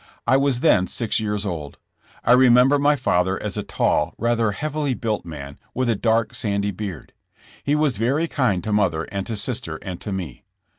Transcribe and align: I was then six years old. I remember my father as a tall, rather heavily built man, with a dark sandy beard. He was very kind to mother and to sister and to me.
I 0.25 0.35
was 0.35 0.61
then 0.61 0.87
six 0.87 1.19
years 1.19 1.45
old. 1.45 1.77
I 2.23 2.31
remember 2.31 2.79
my 2.79 2.95
father 2.95 3.37
as 3.43 3.55
a 3.55 3.61
tall, 3.61 4.15
rather 4.17 4.49
heavily 4.51 4.95
built 4.95 5.25
man, 5.25 5.59
with 5.75 5.89
a 5.89 5.95
dark 5.95 6.33
sandy 6.33 6.71
beard. 6.71 7.13
He 7.63 7.75
was 7.75 7.97
very 7.97 8.27
kind 8.27 8.63
to 8.63 8.73
mother 8.73 9.03
and 9.11 9.27
to 9.27 9.35
sister 9.35 9.75
and 9.83 10.01
to 10.01 10.11
me. 10.11 10.43